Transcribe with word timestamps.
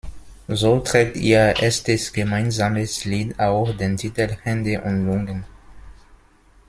So 0.47 0.79
trägt 0.79 1.15
ihr 1.15 1.37
erstes 1.61 2.11
gemeinsames 2.11 3.05
Lied 3.05 3.39
auch 3.39 3.71
den 3.77 3.97
Titel 3.97 4.31
"Hände 4.41 4.81
und 4.81 5.05
Lungen". 5.05 5.43